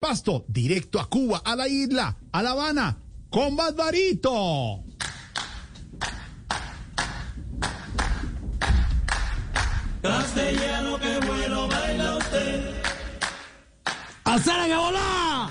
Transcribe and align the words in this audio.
Pasto, 0.00 0.44
directo 0.46 1.00
a 1.00 1.08
Cuba, 1.08 1.42
a 1.44 1.56
la 1.56 1.66
isla, 1.66 2.16
a 2.30 2.40
La 2.40 2.52
Habana, 2.52 3.02
con 3.30 3.56
Barbarito. 3.56 4.84
¡Alzara 14.28 14.66
que 14.66 14.76
volá! 14.76 15.50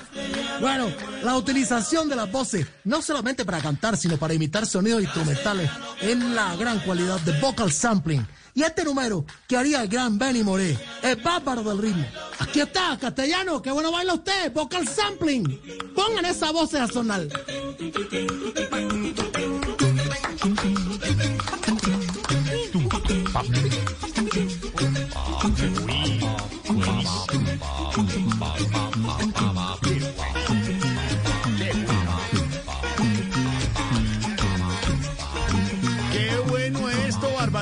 Bueno, 0.62 0.88
la 1.24 1.36
utilización 1.36 2.08
de 2.10 2.16
las 2.16 2.32
voces, 2.32 2.68
no 2.84 3.02
solamente 3.02 3.44
para 3.44 3.60
cantar, 3.60 3.98
sino 3.98 4.18
para 4.18 4.36
imitar 4.36 4.68
sonidos 4.68 5.02
instrumentales, 5.02 5.70
es 6.00 6.18
la 6.18 6.56
gran 6.56 6.80
cualidad 6.82 7.20
de 7.22 7.40
vocal 7.40 7.72
sampling. 7.72 8.26
Y 8.54 8.64
este 8.64 8.84
número 8.84 9.26
que 9.48 9.58
haría 9.58 9.82
el 9.82 9.88
gran 9.88 10.20
Benny 10.20 10.44
Moré, 10.44 10.78
es 11.02 11.24
bárbaro 11.24 11.64
del 11.64 11.80
ritmo. 11.80 12.06
Aquí 12.40 12.60
está, 12.60 12.98
castellano, 13.00 13.62
qué 13.62 13.72
bueno 13.72 13.92
baila 13.92 14.14
usted, 14.14 14.52
vocal 14.54 14.88
sampling. 14.88 15.60
Pongan 15.96 16.26
esas 16.26 16.54
voces 16.54 16.82
a 16.82 16.88
sonar. 16.88 17.28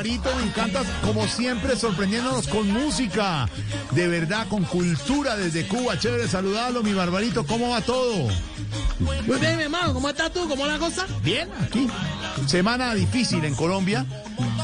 Barbarito. 0.05 0.35
Me 0.35 0.43
encanta, 0.43 0.83
como 1.03 1.27
siempre, 1.27 1.75
sorprendiéndonos 1.75 2.47
con 2.47 2.69
música. 2.71 3.49
De 3.91 4.07
verdad, 4.07 4.47
con 4.47 4.63
cultura 4.63 5.35
desde 5.35 5.67
Cuba. 5.67 5.97
Chévere 5.97 6.27
saludarlo, 6.27 6.83
mi 6.83 6.93
Barbarito. 6.93 7.45
¿Cómo 7.45 7.69
va 7.69 7.81
todo? 7.81 8.27
Muy 8.99 9.39
bien, 9.39 9.57
mi 9.57 9.63
hermano, 9.63 9.93
¿cómo 9.93 10.09
estás 10.09 10.31
tú? 10.31 10.47
¿Cómo 10.47 10.65
la 10.65 10.77
cosa? 10.77 11.05
Bien, 11.23 11.49
aquí. 11.61 11.87
Semana 12.45 12.93
difícil 12.93 13.43
en 13.45 13.55
Colombia. 13.55 14.05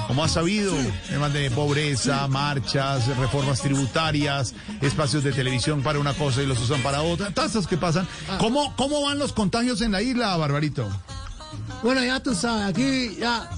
Como 0.08 0.24
has 0.24 0.32
sabido, 0.32 0.74
temas 1.10 1.34
de 1.34 1.50
pobreza, 1.52 2.28
marchas, 2.28 3.08
reformas 3.18 3.62
tributarias, 3.62 4.54
espacios 4.82 5.24
de 5.24 5.32
televisión 5.32 5.82
para 5.82 6.00
una 6.00 6.14
cosa 6.14 6.44
y 6.44 6.46
los 6.46 6.60
usan 6.60 6.82
para 6.82 7.02
otra, 7.02 7.32
tasas 7.32 7.66
que 7.66 7.78
pasan. 7.78 8.08
¿Cómo, 8.38 8.76
¿Cómo 8.76 9.02
van 9.04 9.20
los 9.20 9.32
contagios 9.32 9.82
en 9.82 9.94
la 9.94 10.02
isla, 10.02 10.36
Barbarito? 10.36 10.90
Bueno, 11.82 12.04
ya 12.04 12.22
tú 12.22 12.36
sabes, 12.36 12.66
aquí 12.66 13.16
ya, 13.20 13.50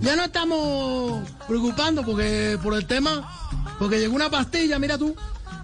ya 0.00 0.16
no 0.16 0.24
estamos 0.24 1.28
preocupando 1.46 2.02
porque 2.04 2.58
por 2.62 2.74
el 2.74 2.86
tema, 2.86 3.30
porque 3.78 3.98
llegó 3.98 4.14
una 4.14 4.30
pastilla, 4.30 4.78
mira 4.78 4.98
tú, 4.98 5.14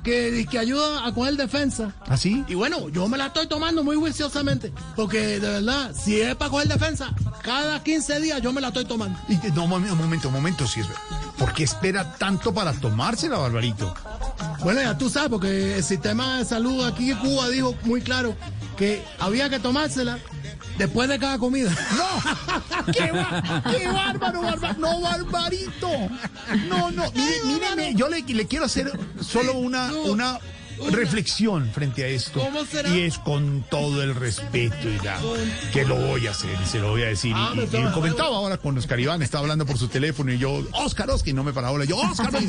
que, 0.03 0.47
que 0.51 0.59
ayuda 0.59 1.07
a 1.07 1.13
coger 1.13 1.37
defensa. 1.37 1.93
¿Así? 2.07 2.45
Y 2.49 2.55
bueno, 2.55 2.89
yo 2.89 3.09
me 3.09 3.19
la 3.19 3.27
estoy 3.27 3.47
tomando 3.47 3.85
muy 3.85 3.97
juiciosamente, 3.97 4.73
porque 4.97 5.41
de 5.41 5.49
verdad, 5.49 5.93
si 5.95 6.21
es 6.21 6.35
para 6.35 6.51
coger 6.51 6.69
defensa, 6.69 7.13
cada 7.43 7.83
15 7.83 8.21
días 8.21 8.43
yo 8.43 8.53
me 8.53 8.61
la 8.61 8.69
estoy 8.69 8.85
tomando. 8.85 9.19
Y, 9.29 9.37
no, 9.53 9.65
un 9.65 9.71
momento, 9.99 10.29
un 10.29 10.35
momento, 10.35 10.67
si 10.67 10.81
es 10.81 10.87
¿Por 11.39 11.53
qué 11.53 11.63
espera 11.63 12.15
tanto 12.15 12.53
para 12.53 12.73
tomársela, 12.73 13.39
Barbarito? 13.39 13.95
Bueno, 14.65 14.83
ya 14.83 14.99
tú 14.99 15.09
sabes, 15.09 15.31
porque 15.31 15.77
el 15.77 15.85
sistema 15.85 16.39
de 16.39 16.45
salud 16.45 16.85
aquí 16.85 17.13
en 17.13 17.19
Cuba 17.19 17.49
dijo 17.49 17.75
muy 17.85 18.01
claro 18.01 18.35
que 18.77 19.05
había 19.21 19.49
que 19.49 19.61
tomársela 19.61 20.19
después 20.79 21.09
de 21.09 21.19
cada 21.19 21.39
comida. 21.39 21.71
¡No! 21.97 22.93
¡Qué, 22.93 23.13
ba- 23.13 23.63
qué 23.71 23.87
bárbaro, 23.89 24.41
bárbaro! 24.43 24.75
¡No, 24.79 25.01
Barbarito! 25.01 25.91
No, 26.69 26.91
no, 26.91 27.11
mire, 27.13 27.41
míreme, 27.45 27.95
yo 27.95 28.09
le, 28.09 28.23
le 28.23 28.47
quiero 28.47 28.65
hacer 28.65 28.91
solo 29.21 29.55
una, 29.55 29.93
una 29.93 30.39
reflexión 30.91 31.71
frente 31.73 32.05
a 32.05 32.09
esto. 32.09 32.41
¿Cómo 32.41 32.65
será? 32.65 32.89
Y 32.89 33.01
es 33.03 33.19
con 33.19 33.65
todo 33.71 34.03
el 34.03 34.15
respeto 34.15 34.89
y 34.89 35.05
la, 35.05 35.19
que 35.73 35.85
lo 35.85 35.97
voy 35.97 36.27
a 36.27 36.31
hacer, 36.31 36.57
y 36.63 36.67
se 36.67 36.79
lo 36.79 36.91
voy 36.91 37.03
a 37.03 37.07
decir. 37.07 37.33
Ah, 37.37 37.53
y, 37.55 37.93
comentaba 37.93 38.37
ahora 38.37 38.57
con 38.57 38.77
Oscar 38.79 38.99
Iván, 39.01 39.23
estaba 39.23 39.43
hablando 39.43 39.67
por 39.67 39.79
su 39.79 39.89
teléfono 39.89 40.33
y 40.33 40.39
yo, 40.39 40.63
Oscar, 40.73 41.11
Oscar, 41.11 41.29
y 41.29 41.33
no 41.33 41.45
me 41.45 41.53
paraba. 41.53 41.85
Yo, 41.85 41.97
Oscar, 41.97 42.31
y, 42.43 42.49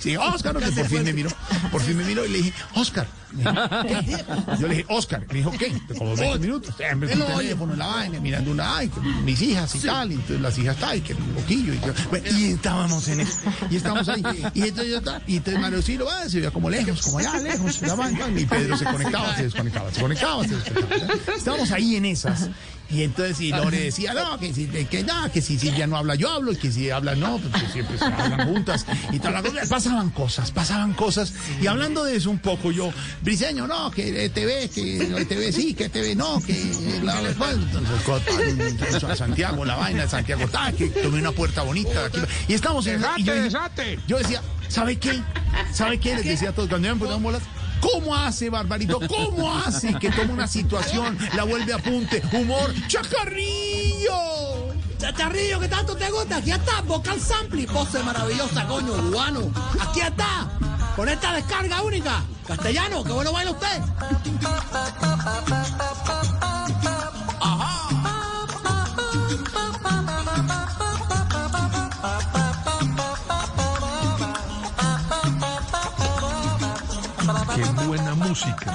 sí, 0.00 0.16
Oscar, 0.16 0.56
que 0.56 0.72
por 0.72 0.86
fin 0.86 1.04
me 1.04 1.12
miró, 1.12 1.30
por 1.70 1.80
fin 1.80 1.96
me 1.96 2.04
miró 2.04 2.24
y 2.24 2.28
le 2.28 2.38
dije, 2.38 2.52
Oscar. 2.74 3.06
¿qué? 3.36 4.24
Yo 4.58 4.68
le 4.68 4.76
dije, 4.76 4.86
Oscar, 4.88 5.26
me 5.28 5.34
dijo, 5.34 5.50
¿qué? 5.52 5.72
Como 5.98 6.16
20 6.16 6.38
minutos, 6.38 6.74
siempre 6.76 7.10
con 7.10 7.22
el 7.22 7.36
teléfono 7.36 7.72
en 7.72 7.78
la 7.78 7.86
vaina, 7.86 8.20
mirando 8.20 8.50
una, 8.50 8.78
ay, 8.78 8.90
mis 9.24 9.40
hijas 9.42 9.74
y 9.74 9.80
tal, 9.80 10.12
y 10.12 10.14
entonces 10.14 10.40
las 10.40 10.58
hijas 10.58 10.76
tal, 10.76 10.98
y 10.98 11.00
que 11.00 11.14
un 11.14 11.34
loquillo, 11.34 11.74
y, 11.74 11.78
bueno, 12.10 12.26
y 12.38 12.52
estábamos 12.52 13.08
en 13.08 13.20
eso, 13.20 13.38
y 13.70 13.76
estábamos 13.76 14.08
ahí, 14.08 14.22
y 14.54 14.62
entonces 14.62 14.92
yo 14.92 15.12
y 15.26 15.36
entonces 15.36 15.60
Mario 15.60 15.82
Ciro, 15.82 16.06
ah, 16.10 16.28
se 16.28 16.38
veía 16.38 16.50
como 16.50 16.70
lejos, 16.70 17.02
como 17.02 17.20
allá, 17.26 17.40
lejos, 17.40 17.82
la 17.82 17.94
vaina, 17.94 18.28
y 18.36 18.46
Pedro 18.46 18.76
se 18.76 18.84
conectaba, 18.84 19.36
se 19.36 19.42
desconectaba, 19.44 19.92
se 19.92 20.00
conectaba, 20.00 20.44
se 20.44 20.56
desconectaba, 20.56 20.96
¿ya? 20.96 21.34
estábamos 21.34 21.70
ahí 21.72 21.96
en 21.96 22.04
esas, 22.06 22.50
y 22.90 23.02
entonces 23.02 23.40
y 23.40 23.50
Lore 23.50 23.80
decía, 23.80 24.14
no, 24.14 24.38
que 24.38 24.52
si, 24.54 24.66
que, 24.66 25.02
no, 25.02 25.30
que 25.32 25.42
si 25.42 25.58
Silvia 25.58 25.86
no 25.86 25.96
habla, 25.96 26.14
yo 26.14 26.30
hablo, 26.30 26.52
y 26.52 26.56
que 26.56 26.70
si 26.70 26.90
habla, 26.90 27.14
no, 27.14 27.38
pues 27.38 27.62
que 27.64 27.70
siempre 27.72 27.98
se 27.98 28.04
hablan 28.04 28.46
juntas, 28.48 28.86
y 29.12 29.18
cosa, 29.18 29.66
pasaban 29.68 30.10
cosas, 30.10 30.50
pasaban 30.50 30.92
cosas, 30.94 31.32
y 31.60 31.66
hablando 31.66 32.04
de 32.04 32.16
eso 32.16 32.30
un 32.30 32.38
poco, 32.38 32.70
yo, 32.72 32.92
Briseño, 33.22 33.66
no, 33.66 33.90
que 33.90 34.28
TV, 34.30 34.68
que 34.70 35.24
TV 35.28 35.52
sí, 35.52 35.74
que 35.74 35.88
TV 35.88 36.14
no, 36.14 36.40
que 36.40 36.54
la 37.02 37.20
entonces, 38.40 39.04
a 39.04 39.16
Santiago, 39.16 39.64
la 39.64 39.76
vaina 39.76 40.02
de 40.02 40.08
Santiago, 40.08 40.46
ta, 40.48 40.72
que 40.72 40.86
tomé 40.88 41.20
una 41.20 41.32
puerta 41.32 41.62
bonita, 41.62 42.06
aquí, 42.06 42.20
y 42.48 42.54
estamos 42.54 42.86
en, 42.86 43.02
y 43.16 43.24
yo, 43.24 43.34
dije- 43.34 43.98
yo 44.06 44.18
decía, 44.18 44.42
¿sabe 44.68 44.96
qué? 44.98 45.20
¿Sabe 45.72 45.98
qué? 45.98 46.14
Les 46.16 46.24
decía 46.24 46.50
a 46.50 46.52
todos, 46.52 46.68
cuando 46.68 46.88
me 46.88 46.96
ponían 46.96 47.22
bolas, 47.22 47.42
¿Cómo 47.80 48.14
hace, 48.14 48.50
Barbarito? 48.50 49.00
¿Cómo 49.08 49.54
hace 49.54 49.94
que 49.94 50.10
toma 50.10 50.32
una 50.32 50.46
situación, 50.46 51.18
la 51.34 51.44
vuelve 51.44 51.72
a 51.72 51.76
apunte, 51.76 52.22
humor, 52.32 52.72
chacarrillo? 52.88 54.76
Chacharrillo, 54.98 55.60
que 55.60 55.68
tanto 55.68 55.94
te 55.94 56.10
gusta, 56.10 56.36
aquí 56.38 56.50
está, 56.50 56.80
vocal 56.82 57.20
sampling, 57.20 57.70
voces 57.72 58.02
maravillosa, 58.02 58.66
coño, 58.66 58.94
cubano. 58.94 59.52
Aquí 59.78 60.00
está, 60.00 60.48
con 60.96 61.08
esta 61.08 61.34
descarga 61.34 61.82
única. 61.82 62.22
Castellano, 62.46 63.04
qué 63.04 63.12
bueno 63.12 63.32
baila 63.32 63.50
usted. 63.50 63.82
Música. 78.36 78.70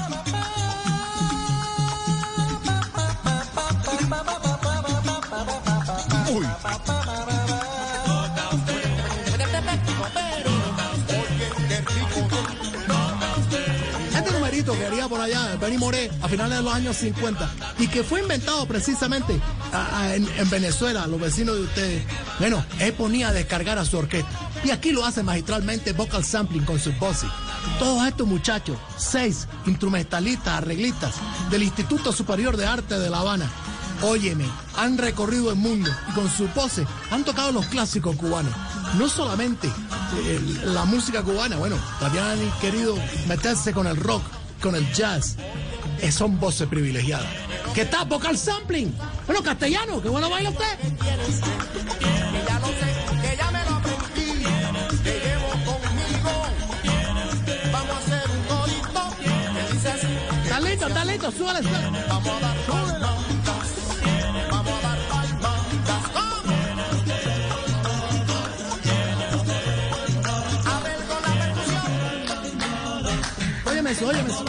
Uy, 6.34 6.46
Este 14.16 14.32
numerito 14.32 14.74
que 14.74 14.86
haría 14.86 15.08
por 15.08 15.20
allá, 15.22 15.56
Benny 15.60 15.78
Moré, 15.78 16.12
a 16.22 16.28
finales 16.28 16.58
de 16.58 16.64
los 16.64 16.74
años 16.74 16.96
50, 16.98 17.50
y 17.80 17.88
que 17.88 18.04
fue 18.04 18.22
inventado 18.22 18.66
precisamente 18.68 19.40
a- 19.72 20.14
en, 20.16 20.28
en 20.38 20.50
Venezuela, 20.50 21.08
los 21.08 21.20
vecinos 21.20 21.56
de 21.56 21.62
ustedes. 21.64 22.04
Bueno, 22.40 22.64
él 22.80 22.94
ponía 22.94 23.30
a 23.30 23.34
descargar 23.34 23.78
a 23.80 23.86
su 23.86 23.98
orquesta. 23.98 24.30
Y 24.64 24.70
aquí 24.72 24.92
lo 24.92 25.06
hace 25.06 25.24
magistralmente 25.24 25.94
vocal 25.94 26.24
sampling 26.24 26.66
con 26.66 26.80
sus 26.80 26.98
voces. 27.00 27.30
Todos 27.82 28.08
estos 28.08 28.28
muchachos, 28.28 28.78
seis 28.96 29.48
instrumentalistas, 29.66 30.54
arreglistas 30.54 31.16
del 31.50 31.64
Instituto 31.64 32.14
Superior 32.14 32.56
de 32.56 32.68
Arte 32.68 33.00
de 33.00 33.10
La 33.10 33.22
Habana, 33.22 33.50
óyeme, 34.04 34.46
han 34.78 35.00
recorrido 35.00 35.50
el 35.50 35.56
mundo 35.56 35.90
y 36.08 36.12
con 36.14 36.30
sus 36.30 36.54
voces 36.54 36.88
han 37.10 37.24
tocado 37.24 37.52
los 37.52 37.66
clásicos 37.66 38.16
cubanos. 38.18 38.54
No 39.00 39.10
solamente 39.10 39.68
eh, 39.68 40.60
la 40.66 40.86
música 40.86 41.24
cubana, 41.24 41.58
bueno, 41.58 41.76
también 42.00 42.24
han 42.24 42.52
querido 42.60 42.96
meterse 43.28 43.74
con 43.74 43.88
el 43.88 43.98
rock, 43.98 44.22
con 44.62 44.76
el 44.76 44.94
jazz. 44.94 45.38
Eh, 46.02 46.12
son 46.12 46.40
voces 46.40 46.68
privilegiadas. 46.68 47.34
¿Qué 47.74 47.86
tal 47.86 48.08
vocal 48.08 48.38
sampling? 48.38 48.94
Bueno, 49.26 49.42
castellano, 49.42 50.00
qué 50.04 50.10
bueno 50.10 50.30
baila 50.30 50.52
usted. 50.52 50.78
Súbale. 61.30 61.62
Vamos 62.10 62.28
a 62.28 62.40
dar 62.40 62.58
palmas. 62.68 63.12
Vamos. 66.16 66.56
Óyeme 73.70 73.92
eso, 73.92 74.08
óyeme 74.08 74.30
eso. 74.32 74.46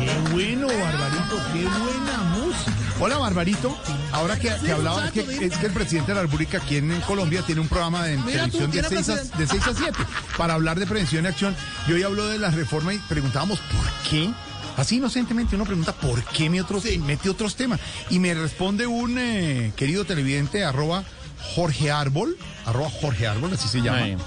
qué 0.00 0.18
bueno, 0.32 0.66
Barbarito, 0.68 1.36
qué 1.52 1.64
buena 1.64 2.16
música. 2.32 2.72
Hola, 2.98 3.18
Barbarito. 3.18 3.76
Ahora 4.12 4.38
que, 4.38 4.52
que 4.64 4.72
hablaba, 4.72 5.10
que, 5.10 5.20
es 5.20 5.56
que 5.56 5.66
el 5.66 5.72
presidente 5.72 6.12
de 6.12 6.16
la 6.16 6.22
República 6.22 6.58
aquí 6.58 6.76
en 6.76 7.00
Colombia 7.00 7.42
tiene 7.42 7.60
un 7.60 7.68
programa 7.68 8.04
de 8.04 8.18
Mira 8.18 8.48
televisión 8.48 8.70
de 8.70 8.82
tiene 8.82 9.02
6, 9.02 9.08
a, 9.08 9.38
de 9.38 9.46
6 9.46 9.66
a 9.66 9.74
7 9.74 9.98
para 10.36 10.54
hablar 10.54 10.78
de 10.78 10.86
prevención 10.86 11.24
y 11.24 11.28
acción. 11.28 11.56
Y 11.88 11.92
hoy 11.92 12.02
habló 12.02 12.28
de 12.28 12.38
la 12.38 12.50
reforma 12.50 12.92
y 12.94 12.98
preguntábamos 12.98 13.58
por 13.60 14.10
qué. 14.10 14.30
Así 14.76 14.96
inocentemente 14.96 15.54
uno 15.54 15.64
pregunta 15.64 15.92
por 15.92 16.22
qué 16.24 16.48
me 16.48 16.60
otros, 16.60 16.84
mete 17.00 17.28
otros 17.30 17.56
temas. 17.56 17.80
Y 18.10 18.18
me 18.18 18.34
responde 18.34 18.86
un 18.86 19.18
eh, 19.18 19.72
querido 19.76 20.04
televidente, 20.04 20.64
arroba 20.64 21.04
Jorge 21.54 21.90
Árbol, 21.90 22.36
arroba 22.64 22.90
Jorge 22.90 23.26
Árbol, 23.26 23.52
así 23.52 23.68
se 23.68 23.80
llama. 23.80 24.18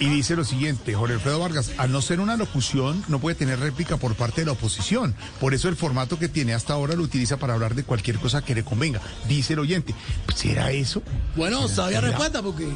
Y 0.00 0.08
dice 0.08 0.34
lo 0.36 0.44
siguiente, 0.44 0.94
Jorge 0.94 1.14
Alfredo 1.14 1.38
Vargas, 1.38 1.70
al 1.78 1.92
no 1.92 2.02
ser 2.02 2.20
una 2.20 2.36
locución, 2.36 3.04
no 3.08 3.18
puede 3.20 3.36
tener 3.36 3.60
réplica 3.60 3.96
por 3.96 4.14
parte 4.14 4.40
de 4.42 4.46
la 4.46 4.52
oposición. 4.52 5.14
Por 5.40 5.54
eso 5.54 5.68
el 5.68 5.76
formato 5.76 6.18
que 6.18 6.28
tiene 6.28 6.54
hasta 6.54 6.72
ahora 6.72 6.94
lo 6.94 7.02
utiliza 7.02 7.36
para 7.36 7.54
hablar 7.54 7.74
de 7.74 7.84
cualquier 7.84 8.18
cosa 8.18 8.42
que 8.42 8.54
le 8.54 8.64
convenga. 8.64 9.00
Dice 9.28 9.52
el 9.52 9.60
oyente, 9.60 9.94
¿será 10.34 10.72
eso? 10.72 11.02
Bueno, 11.36 11.68
sabía 11.68 12.00
respuesta 12.00 12.42
porque 12.42 12.68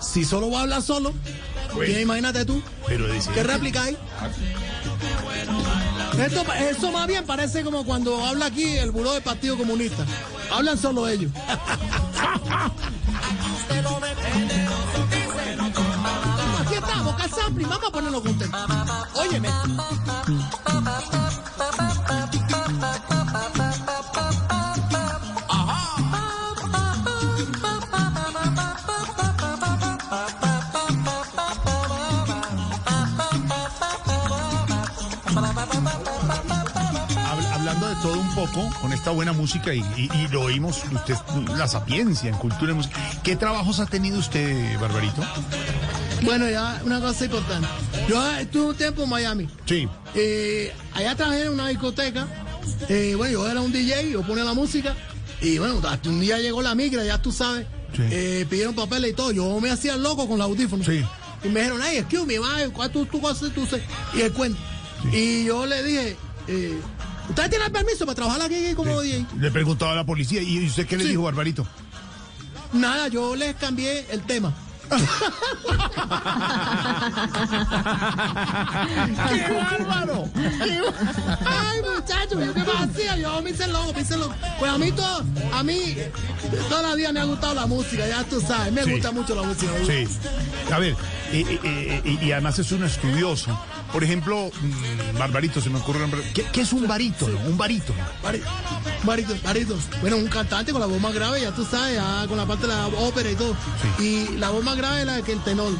si 0.00 0.24
solo 0.24 0.50
va 0.50 0.60
a 0.60 0.62
hablar 0.62 0.82
solo, 0.82 1.12
Bueno. 1.74 1.92
ya 1.92 2.00
imagínate 2.00 2.44
tú, 2.44 2.62
Pero 2.86 3.10
dice... 3.12 3.30
¿qué 3.32 3.42
réplica 3.42 3.84
hay? 3.84 3.96
Esto, 6.18 6.44
eso 6.70 6.92
más 6.92 7.06
bien 7.06 7.24
parece 7.26 7.62
como 7.64 7.84
cuando 7.84 8.24
habla 8.24 8.46
aquí 8.46 8.76
el 8.76 8.90
buró 8.90 9.12
del 9.12 9.22
Partido 9.22 9.56
Comunista. 9.56 10.04
Hablan 10.52 10.78
solo 10.78 11.08
ellos. 11.08 11.30
Sampling, 17.54 17.68
vamos 17.68 17.88
a 17.88 17.92
ponerlo 17.92 18.22
contento. 18.22 18.58
Óyeme. 19.14 19.48
Todo 38.02 38.20
un 38.20 38.34
poco, 38.34 38.68
con 38.82 38.92
esta 38.92 39.12
buena 39.12 39.32
música 39.32 39.72
y 39.72 40.28
lo 40.30 40.42
oímos, 40.42 40.82
usted, 40.92 41.14
la 41.56 41.66
sapiencia 41.66 42.28
en 42.28 42.36
cultura 42.36 42.72
y 42.72 42.74
música. 42.74 43.00
¿Qué 43.22 43.34
trabajos 43.34 43.80
ha 43.80 43.86
tenido 43.86 44.18
usted, 44.18 44.78
Barbarito? 44.78 45.22
Bueno, 46.24 46.48
ya 46.48 46.80
una 46.84 47.00
cosa 47.00 47.24
importante. 47.26 47.68
Yo 48.08 48.30
estuve 48.36 48.66
un 48.70 48.76
tiempo 48.76 49.02
en 49.04 49.08
Miami. 49.10 49.48
Sí. 49.66 49.88
Eh, 50.14 50.72
allá 50.94 51.14
trabajé 51.14 51.42
en 51.42 51.52
una 51.52 51.68
discoteca. 51.68 52.26
Eh, 52.88 53.14
bueno, 53.16 53.32
yo 53.32 53.48
era 53.50 53.60
un 53.60 53.72
DJ, 53.72 54.10
yo 54.10 54.22
ponía 54.22 54.44
la 54.44 54.54
música. 54.54 54.94
Y 55.40 55.58
bueno, 55.58 55.80
hasta 55.86 56.08
un 56.08 56.20
día 56.20 56.38
llegó 56.38 56.62
la 56.62 56.74
migra, 56.74 57.04
ya 57.04 57.20
tú 57.20 57.30
sabes. 57.32 57.66
Sí. 57.94 58.02
Eh, 58.10 58.46
pidieron 58.48 58.74
papeles 58.74 59.10
y 59.10 59.14
todo. 59.14 59.32
Yo 59.32 59.60
me 59.60 59.70
hacía 59.70 59.96
loco 59.96 60.26
con 60.26 60.38
los 60.38 60.46
audífonos. 60.46 60.86
Sí. 60.86 61.04
Y 61.44 61.48
me 61.48 61.60
dijeron, 61.60 61.82
ay, 61.82 61.98
excuse 61.98 62.24
me, 62.26 62.38
va, 62.38 62.48
¿cuál 62.72 62.90
tú, 62.90 63.04
tú, 63.06 63.20
tú 63.54 63.66
sé? 63.66 63.82
Y 64.14 64.22
el 64.22 64.32
cuento. 64.32 64.58
Y 65.12 65.44
yo 65.44 65.66
le 65.66 65.82
dije, 65.82 66.16
eh, 66.48 66.78
¿usted 67.28 67.50
tiene 67.50 67.66
el 67.66 67.72
permiso 67.72 68.06
para 68.06 68.16
trabajar 68.16 68.40
aquí 68.42 68.72
como 68.74 68.98
DJ? 69.02 69.26
Le 69.38 69.50
preguntaba 69.50 69.92
a 69.92 69.96
la 69.96 70.06
policía, 70.06 70.40
¿y 70.40 70.66
usted 70.66 70.86
qué 70.86 70.96
le 70.96 71.02
Sí. 71.04 71.10
dijo, 71.10 71.22
Barbarito? 71.24 71.66
Nada, 72.72 73.08
yo 73.08 73.36
les 73.36 73.54
cambié 73.56 74.06
el 74.10 74.22
tema. 74.22 74.54
¡Qué 79.32 79.52
bárbaro! 79.52 80.28
Ay, 81.46 81.80
muchachos, 81.82 82.44
¿yo 82.44 82.54
qué 82.54 82.60
hacía? 82.60 83.16
Yo 83.16 83.42
me 83.42 83.50
hice 83.50 83.66
loco, 83.68 83.92
me 83.94 84.00
hice 84.02 84.16
loco. 84.16 84.34
Pues 84.58 84.70
a 84.72 84.78
mí 84.78 84.92
todo, 84.92 85.22
a 85.52 85.62
mí 85.62 85.96
toda 86.68 86.82
la 86.82 86.94
vida 86.94 87.12
me 87.12 87.20
ha 87.20 87.24
gustado 87.24 87.54
la 87.54 87.66
música, 87.66 88.06
ya 88.06 88.24
tú 88.24 88.40
sabes, 88.40 88.72
me 88.72 88.84
Sí. 88.84 88.92
gusta 88.92 89.12
mucho 89.12 89.34
la 89.34 89.42
música. 89.42 89.72
Sí. 89.86 90.06
A 90.72 90.78
ver, 90.78 90.92
eh, 91.32 91.44
eh, 91.64 92.02
eh, 92.04 92.18
y 92.22 92.32
además 92.32 92.58
es 92.58 92.70
un 92.72 92.84
estudioso. 92.84 93.58
Por 93.94 94.02
ejemplo, 94.02 94.50
mm, 94.60 95.18
Barbarito, 95.20 95.60
se 95.60 95.70
me 95.70 95.78
ocurre. 95.78 96.00
¿Qué, 96.34 96.44
qué 96.52 96.62
es 96.62 96.72
un 96.72 96.88
barítono? 96.88 97.38
Un 97.46 97.56
barítono. 97.56 98.00
Barito, 99.04 99.36
barito. 99.44 99.78
Bueno, 100.00 100.16
un 100.16 100.26
cantante 100.26 100.72
con 100.72 100.80
la 100.80 100.88
voz 100.88 101.00
más 101.00 101.14
grave, 101.14 101.42
ya 101.42 101.52
tú 101.52 101.64
sabes, 101.64 101.94
ya 101.94 102.26
con 102.26 102.36
la 102.36 102.44
parte 102.44 102.66
de 102.66 102.74
la 102.74 102.88
ópera 102.88 103.30
y 103.30 103.36
todo. 103.36 103.54
Y 104.00 104.36
la 104.36 104.50
voz 104.50 104.64
más 104.64 104.76
grave 104.76 105.02
es 105.02 105.06
la 105.06 105.22
que 105.22 105.30
el 105.30 105.44
tenor. 105.44 105.72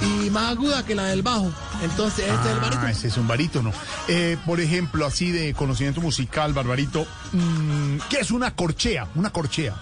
Y 0.00 0.30
más 0.30 0.52
aguda 0.52 0.82
que 0.86 0.94
la 0.94 1.08
del 1.08 1.20
bajo. 1.20 1.52
Entonces, 1.82 2.24
este 2.26 2.48
es 2.48 2.56
el. 2.56 2.78
Ah, 2.78 2.90
ese 2.90 3.08
es 3.08 3.16
un 3.18 3.28
barítono. 3.28 3.70
Eh, 4.08 4.38
por 4.46 4.60
ejemplo, 4.60 5.04
así 5.04 5.30
de 5.30 5.52
conocimiento 5.52 6.00
musical, 6.00 6.54
Barbarito, 6.54 7.06
mm, 7.32 7.98
¿qué 8.08 8.20
es 8.20 8.30
una 8.30 8.54
corchea? 8.54 9.08
Una 9.14 9.28
corchea. 9.28 9.74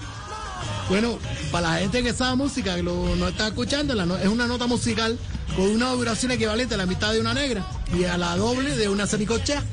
Bueno, 0.88 1.18
para 1.50 1.70
la 1.72 1.78
gente 1.78 2.02
que 2.02 2.12
sabe 2.12 2.36
música, 2.36 2.76
que 2.76 2.82
lo, 2.82 3.16
no 3.16 3.28
está 3.28 3.48
escuchando, 3.48 3.94
la 3.94 4.06
no- 4.06 4.16
es 4.16 4.28
una 4.28 4.46
nota 4.46 4.66
musical 4.66 5.18
con 5.56 5.64
una 5.70 5.90
duración 5.90 6.30
equivalente 6.32 6.74
a 6.74 6.78
la 6.78 6.86
mitad 6.86 7.12
de 7.12 7.20
una 7.20 7.34
negra 7.34 7.66
y 7.96 8.04
a 8.04 8.16
la 8.16 8.36
doble 8.36 8.76
de 8.76 8.88
una 8.88 9.06
semicorchea. 9.06 9.64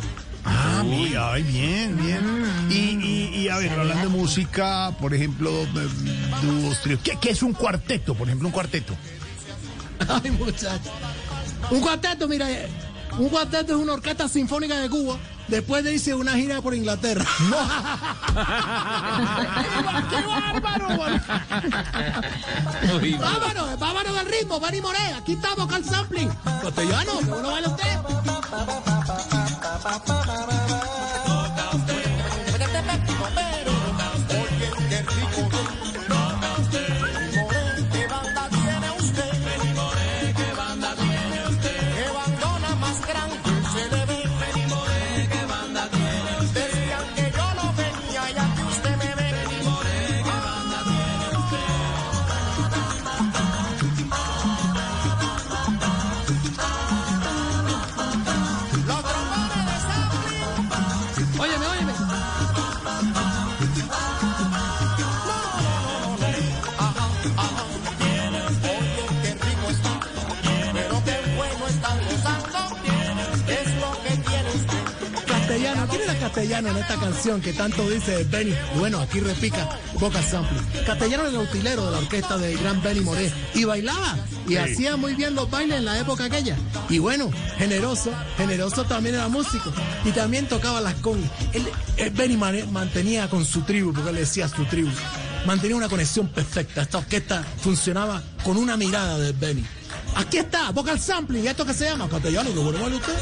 Ah, 0.45 0.83
mira, 0.86 1.33
ay, 1.33 1.44
bien, 1.44 1.98
bien. 2.01 2.45
Y, 2.69 3.06
y, 3.06 3.36
y, 3.44 3.48
a 3.50 3.57
ver, 3.57 3.71
hablando 3.71 4.04
de 4.04 4.10
música, 4.10 4.92
por 5.00 5.13
ejemplo, 5.13 5.51
dúos, 6.42 6.81
tríos. 6.81 7.00
¿Qué, 7.04 7.18
qué 7.21 7.30
es 7.30 7.44
un 7.44 7.54
cuarteto? 7.54 8.15
Por 8.15 8.27
ejemplo, 8.27 8.48
un 8.48 8.51
cuarteto. 8.54 8.94
Ay, 10.24 10.31
muchacho. 10.31 10.92
Un 11.71 11.80
cuarteto, 11.80 12.27
mira, 12.27 12.51
eh, 12.51 12.68
un 13.19 13.30
cuarteto 13.30 13.75
es 13.75 13.80
una 13.81 13.94
orquesta 13.94 14.27
sinfónica 14.27 14.77
de 14.80 14.89
Cuba 14.89 15.18
después 15.48 15.84
de 15.84 15.94
irse 15.94 16.13
una 16.13 16.34
gira 16.34 16.62
por 16.62 16.74
Inglaterra. 16.74 17.25
¡Qué 20.10 20.22
bárbaro! 20.28 20.88
¡Vámonos! 23.19 23.80
¡Vámonos 23.80 24.16
del 24.16 24.25
ritmo! 24.28 24.60
¡Benny 24.60 24.81
Moré! 24.81 25.13
Aquí 25.18 25.34
estamos, 25.34 25.68
Carl 25.68 25.84
Sampling. 25.86 26.30
Costellano, 26.62 27.19
que 27.19 27.25
bueno 27.25 27.51
baila 27.51 27.69
usted. 27.69 28.00
Castellano, 76.24 76.24
¿quién 76.24 76.24
era 76.24 76.30
castellano 76.30 76.70
en 76.70 76.77
esta 76.77 76.96
canción 76.96 77.42
que 77.42 77.53
tanto 77.53 77.89
dice 77.89 78.24
Benny? 78.25 78.53
Bueno, 78.77 79.00
aquí 79.00 79.20
repica 79.20 79.70
Boca 80.00 80.22
Sample. 80.24 80.58
Castellano 80.86 81.24
era 81.24 81.32
el 81.32 81.38
utilero 81.48 81.86
de 81.86 81.92
la 81.92 81.98
orquesta 81.98 82.38
de 82.38 82.56
gran 82.56 82.82
Benny 82.82 83.01
Moré 83.01 83.32
y 83.53 83.63
bailaba 83.65 84.18
y 84.48 84.56
hacía 84.56 84.96
muy 84.98 85.15
bien 85.15 85.36
los 85.36 85.50
bailes 85.50 85.80
en 85.80 85.86
la 85.86 86.00
época 86.00 86.25
aquella. 86.25 86.56
Y 86.89 87.00
bueno, 87.00 87.30
generoso, 87.58 88.12
generoso 88.38 88.84
también 88.86 89.15
era 89.15 89.27
músico 89.27 89.72
y 90.06 90.12
también 90.12 90.48
tocaba 90.48 90.80
las 90.82 90.96
congas. 90.96 91.30
Él, 91.53 91.65
él- 91.98 92.10
Benny 92.12 92.38
Moré 92.38 92.65
mantenía 92.68 93.30
con 93.30 93.46
su 93.46 93.62
tribu, 93.62 93.94
porque 93.94 94.10
él 94.12 94.15
decía 94.15 94.48
su 94.48 94.63
tribu, 94.65 94.89
mantenía 95.46 95.75
una 95.75 95.89
conexión 95.89 96.27
perfecta. 96.30 96.84
Esta 96.84 97.00
orquesta 97.00 97.44
funcionaba 97.62 98.22
con 98.44 98.58
una 98.58 98.77
mirada 98.77 99.18
de 99.20 99.32
Benny. 99.34 99.65
Aquí 100.15 100.38
está, 100.38 100.72
Vocal 100.72 101.00
Sampling, 101.00 101.44
¿y 101.44 101.48
esto 101.48 101.65
que 101.65 101.74
se 101.74 101.86
llama? 101.86 102.08
Castellano, 102.08 102.51
que 102.53 102.60
bueno 102.60 102.80
baila 102.80 102.98
usted. 102.98 103.13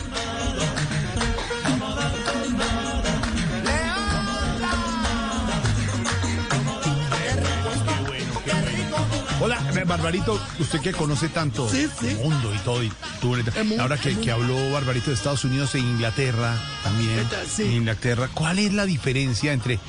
Hola, 9.44 9.58
eh, 9.76 9.84
Barbarito, 9.86 10.40
usted 10.60 10.80
que 10.82 10.92
conoce 10.92 11.28
tanto 11.30 11.68
Sí, 11.68 11.88
sí. 12.00 12.10
el 12.10 12.18
mundo 12.18 12.54
y 12.54 12.60
todo, 12.60 12.84
y 12.84 12.92
tú, 13.20 13.36
ahora 13.80 13.98
que, 13.98 14.32
habló 14.32 14.72
Barbarito 14.72 15.10
de 15.10 15.16
Estados 15.16 15.44
Unidos 15.46 15.74
e 15.74 15.80
Inglaterra 15.80 16.56
también, 16.84 17.28
sí. 17.50 17.64
en 17.64 17.72
Inglaterra, 17.72 18.30
¿cuál 18.34 18.60
es 18.60 18.72
la 18.74 18.86
diferencia 18.86 19.52
entre 19.52 19.80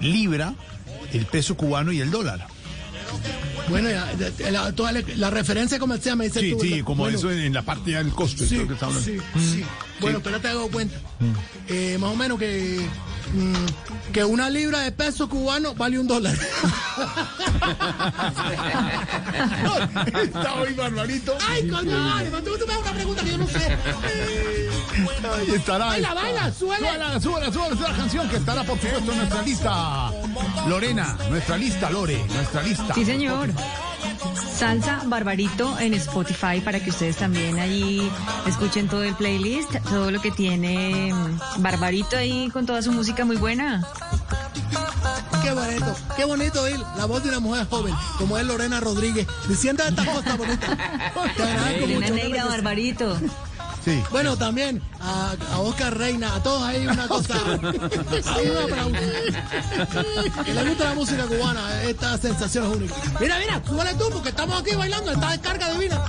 libra, 0.00 0.54
el 1.12 1.26
peso 1.26 1.54
cubano 1.54 1.92
y 1.92 2.00
el 2.00 2.10
dólar? 2.10 2.46
Bueno, 3.68 3.90
ya, 3.90 4.10
la, 4.50 4.72
toda 4.72 4.92
la, 4.92 5.02
la 5.16 5.30
referencia 5.30 5.78
comercial 5.78 6.16
me 6.16 6.24
dice 6.26 6.40
Sí, 6.40 6.50
tú. 6.52 6.60
sí, 6.60 6.70
¿verdad? 6.70 6.84
como 6.86 7.02
Bueno, 7.04 7.18
eso 7.18 7.30
en, 7.30 7.40
en 7.40 7.52
la 7.54 7.62
parte 7.62 7.90
del 7.92 8.10
costo. 8.10 8.44
Sí, 8.44 8.58
que 8.66 8.72
está 8.72 8.86
hablando. 8.86 9.04
sí, 9.06 9.18
sí. 9.38 9.64
Bueno, 10.00 10.20
pero 10.22 10.40
te 10.40 10.48
hago 10.48 10.68
cuenta. 10.70 10.96
Eh, 11.68 11.96
más 12.00 12.10
o 12.10 12.16
menos 12.16 12.38
que 12.38 12.86
Que 14.12 14.24
una 14.24 14.48
libra 14.50 14.80
de 14.80 14.92
peso 14.92 15.28
cubano 15.28 15.74
vale 15.74 15.98
un 15.98 16.06
dólar. 16.06 16.34
Está 20.22 20.54
hoy 20.54 20.72
Barbarito. 20.74 21.36
Ay, 21.48 21.68
coño, 21.68 21.96
vale, 22.14 22.30
tú, 22.30 22.56
tú 22.58 22.66
me 22.66 22.74
das 22.74 22.82
una 22.82 22.92
pregunta 22.92 23.22
que 23.24 23.30
yo 23.30 23.38
no 23.38 23.46
sé. 23.48 23.58
Ahí 25.38 25.50
estará. 25.54 25.86
Baila, 25.86 26.08
esta- 26.08 26.20
baila, 26.22 26.52
súbele. 26.52 26.86
Súbela, 26.86 27.20
súbela, 27.20 27.52
súbela 27.52 27.74
esta 27.74 27.92
canción 27.96 28.28
que 28.28 28.36
estará, 28.36 28.62
por 28.64 28.78
supuesto, 28.78 29.10
en 29.12 29.18
nuestra 29.18 29.42
lista. 29.42 30.10
Lorena, 30.68 31.18
nuestra 31.30 31.56
lista, 31.56 31.90
Lore, 31.90 32.24
nuestra 32.32 32.62
lista. 32.62 32.94
Sí, 32.94 33.04
señor. 33.04 33.50
Salsa 34.54 35.02
Barbarito 35.06 35.78
en 35.80 35.94
Spotify 35.94 36.60
para 36.64 36.78
que 36.78 36.90
ustedes 36.90 37.16
también 37.16 37.58
allí 37.58 38.08
escuchen 38.46 38.88
todo 38.88 39.02
el 39.02 39.14
playlist, 39.14 39.72
todo 39.88 40.10
lo 40.12 40.20
que 40.20 40.30
tiene 40.30 41.12
mm, 41.12 41.62
Barbarito 41.62 42.16
ahí 42.16 42.48
con 42.50 42.64
toda 42.64 42.80
su 42.80 42.92
música 42.92 43.24
muy 43.24 43.36
buena. 43.36 43.84
Qué 45.42 45.50
bonito, 45.52 45.96
qué 46.16 46.24
bonito 46.24 46.62
oír 46.62 46.78
la 46.96 47.04
voz 47.06 47.22
de 47.24 47.30
una 47.30 47.40
mujer 47.40 47.66
joven, 47.68 47.94
como 48.16 48.38
es 48.38 48.46
Lorena 48.46 48.80
Rodríguez, 48.80 49.26
diciendo. 49.48 49.82
Te 49.94 50.00
agradezco 51.42 51.84
Elena 51.84 52.00
mucho. 52.00 52.14
Negra 52.14 52.44
Barbarito. 52.44 53.18
Sí. 53.84 54.02
Bueno, 54.10 54.36
también 54.36 54.80
a, 55.00 55.34
a 55.52 55.58
Oscar 55.58 55.96
Reina, 55.98 56.34
a 56.34 56.42
todos 56.42 56.62
ahí 56.62 56.86
una 56.86 57.06
cosa. 57.06 57.34
Ahí 58.34 58.48
un 58.50 58.56
aplauso. 58.72 58.96
Que 60.44 60.54
le 60.54 60.64
gusta 60.64 60.84
la 60.84 60.94
música 60.94 61.26
cubana, 61.26 61.82
esta 61.82 62.16
sensación 62.16 62.64
es 62.70 62.76
única. 62.76 62.94
Mira, 63.20 63.38
mira, 63.38 63.60
súbele 63.66 63.94
tú, 63.94 64.08
porque 64.10 64.30
estamos 64.30 64.60
aquí 64.60 64.74
bailando, 64.74 65.10
esta 65.10 65.30
descarga 65.32 65.70
divina. 65.72 66.02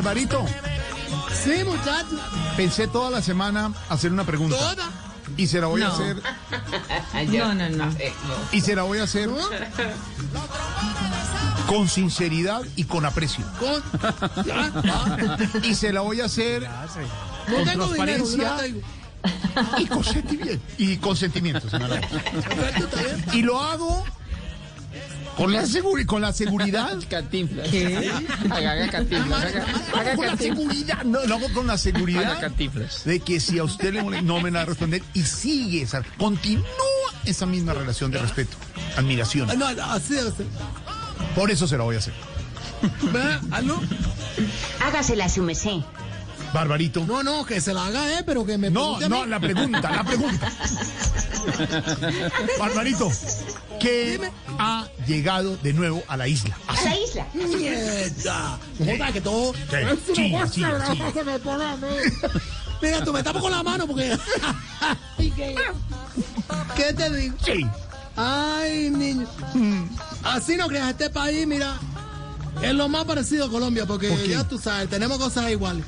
Barbarito, 0.00 0.46
Sí, 1.44 1.62
muchachos, 1.62 2.18
pensé 2.56 2.86
toda 2.88 3.10
la 3.10 3.20
semana 3.20 3.70
hacer 3.90 4.10
una 4.10 4.24
pregunta. 4.24 4.56
toda. 4.56 4.88
Y 5.36 5.46
se 5.46 5.60
la 5.60 5.66
voy 5.66 5.82
a 5.82 5.88
hacer. 5.88 6.16
No, 7.30 7.54
no, 7.54 7.68
no. 7.68 7.94
Y 8.50 8.62
se 8.62 8.74
la 8.74 8.82
voy 8.84 8.98
a 8.98 9.02
hacer 9.02 9.28
con 11.66 11.86
sinceridad 11.88 12.62
y 12.76 12.84
con 12.84 13.04
aprecio. 13.04 13.44
Con... 13.58 13.82
Y 15.64 15.74
se 15.74 15.92
la 15.92 16.00
voy 16.00 16.22
a 16.22 16.24
hacer 16.24 16.62
No 16.62 17.56
con 17.56 17.64
tengo 17.66 17.86
dinero, 17.92 18.24
yo 18.24 18.36
no 18.38 18.56
transparencia 18.56 18.56
tengo. 18.56 18.80
y 19.78 19.86
consentimiento. 19.86 20.64
Y 20.78 20.96
consentimiento, 20.96 21.68
señora. 21.68 22.00
Y 23.34 23.42
lo 23.42 23.60
hago 23.62 24.04
con 25.36 25.52
la, 25.52 25.62
seguri- 25.64 26.06
con 26.06 26.20
la 26.22 26.32
seguridad. 26.32 26.98
Cantinflas. 27.08 27.68
¿Qué? 27.68 28.10
Haga, 28.50 28.72
haga 28.72 28.90
cantinflas. 28.90 29.44
Haga, 29.44 29.64
haga 29.94 30.16
Con 30.16 30.26
la 30.26 30.30
cantinflas. 30.32 30.38
seguridad. 30.38 31.02
No, 31.04 31.24
lo 31.26 31.34
hago 31.36 31.52
con 31.52 31.66
la 31.66 31.72
Haga 31.74 31.78
seguridad 31.82 32.40
cantinflas. 32.40 33.04
de 33.04 33.20
que 33.20 33.40
si 33.40 33.58
a 33.58 33.64
usted 33.64 33.92
le 33.94 34.02
molesta, 34.02 34.26
no 34.26 34.40
me 34.40 34.50
la 34.50 34.58
va 34.60 34.62
a 34.64 34.66
responder 34.66 35.02
y 35.14 35.22
sigue 35.22 35.82
esa, 35.82 36.02
continúa 36.18 36.64
esa 37.24 37.46
misma 37.46 37.72
relación 37.74 38.10
de 38.10 38.18
respeto, 38.18 38.56
admiración. 38.96 39.50
Ah, 39.50 39.54
No, 39.54 39.66
así 39.66 40.14
debe 40.14 40.30
ser. 40.32 40.46
Por 41.34 41.50
eso 41.50 41.66
se 41.66 41.76
la 41.78 41.84
voy 41.84 41.96
a 41.96 41.98
hacer. 41.98 42.14
Hazlo. 43.50 43.80
Hágasela 44.84 45.28
su 45.28 45.42
mesé. 45.42 45.82
Barbarito. 46.52 47.04
No, 47.06 47.22
no, 47.22 47.44
que 47.44 47.60
se 47.60 47.72
la 47.72 47.86
haga, 47.86 48.18
eh, 48.18 48.22
pero 48.24 48.44
que 48.44 48.58
me 48.58 48.70
No, 48.70 48.98
no, 49.00 49.26
la 49.26 49.40
pregunta, 49.40 49.90
la 49.90 50.04
pregunta. 50.04 50.52
Barbarito, 52.58 53.10
¿qué 53.78 54.20
ha 54.58 54.88
llegado 55.06 55.56
de 55.58 55.72
nuevo 55.72 56.02
a 56.08 56.16
la 56.16 56.28
isla? 56.28 56.56
A 56.66 56.74
la 56.82 56.96
isla. 56.96 57.26
Mierda. 57.34 58.58
Joda, 58.78 59.12
que 59.12 59.20
todo. 59.20 59.54
Sí, 59.54 60.14
sí, 60.14 60.34
sí, 60.52 60.62
cosa 60.62 61.24
que 61.24 61.38
pone 61.38 61.64
a 61.64 61.76
mí. 61.76 61.88
Mira, 62.82 63.04
tú 63.04 63.12
me 63.12 63.22
tapas 63.22 63.42
con 63.42 63.52
la 63.52 63.62
mano 63.62 63.86
porque. 63.86 64.16
¿Y 65.18 65.30
qué? 65.30 65.54
¿Qué 66.76 66.92
te 66.94 67.10
digo? 67.10 67.36
Sí. 67.44 67.66
Ay, 68.16 68.90
niño. 68.90 69.26
Así 70.22 70.56
no 70.56 70.66
creas, 70.68 70.90
este 70.90 71.10
país, 71.10 71.46
mira, 71.46 71.78
es 72.62 72.74
lo 72.74 72.88
más 72.88 73.04
parecido 73.04 73.46
a 73.46 73.50
Colombia, 73.50 73.86
porque 73.86 74.28
ya 74.28 74.44
tú 74.44 74.58
sabes, 74.58 74.88
tenemos 74.88 75.18
cosas 75.18 75.50
iguales. 75.50 75.84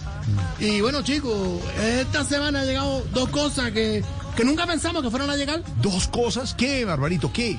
Y 0.59 0.81
bueno, 0.81 1.03
chicos, 1.03 1.61
esta 1.81 2.25
semana 2.25 2.61
han 2.61 2.67
llegado 2.67 3.05
dos 3.13 3.29
cosas 3.29 3.73
que, 3.73 4.05
que 4.37 4.45
nunca 4.45 4.67
pensamos 4.67 5.03
que 5.03 5.11
fueran 5.11 5.31
a 5.31 5.37
llegar 5.37 5.63
Dos 5.81 6.09
cosas. 6.09 6.55
¿Qué, 6.55 6.85
Barbarito? 6.85 7.33
¿Qué? 7.33 7.59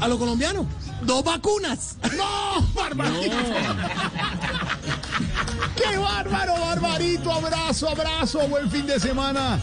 a 0.00 0.08
los 0.08 0.18
colombianos. 0.18 0.66
Dos 1.02 1.24
vacunas. 1.24 1.96
¡No, 2.16 2.62
Barbarito! 2.74 3.36
¡Qué 5.76 5.96
bárbaro, 5.98 6.54
Barbarito! 6.54 7.32
Abrazo, 7.32 7.90
abrazo, 7.90 8.48
buen 8.48 8.70
fin 8.70 8.86
de 8.86 8.98
semana. 8.98 9.58